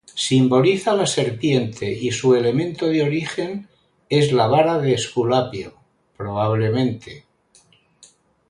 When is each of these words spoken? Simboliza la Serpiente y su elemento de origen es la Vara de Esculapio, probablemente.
Simboliza 0.27 0.93
la 0.95 1.05
Serpiente 1.05 1.91
y 1.91 2.09
su 2.09 2.33
elemento 2.33 2.87
de 2.87 3.03
origen 3.03 3.67
es 4.09 4.31
la 4.31 4.47
Vara 4.47 4.79
de 4.79 4.95
Esculapio, 4.95 5.75
probablemente. 6.17 7.27